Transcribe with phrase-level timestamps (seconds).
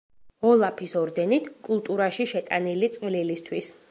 [0.51, 3.73] ოლაფის ორდენით „კულტურაში შეტანილი წვლილისთვის“.